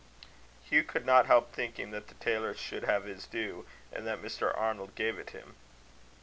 Hugh 0.67 0.83
could 0.83 1.05
not 1.05 1.27
help 1.27 1.51
thinking 1.53 1.91
that 1.91 2.07
the 2.07 2.15
tailor 2.15 2.55
should 2.55 2.85
have 2.85 3.03
his 3.03 3.27
due, 3.27 3.67
and 3.93 4.07
that 4.07 4.19
Mr. 4.19 4.51
Arnold 4.57 4.95
gave 4.95 5.19
it 5.19 5.29
him. 5.29 5.53